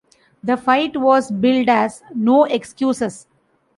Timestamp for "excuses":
2.45-3.27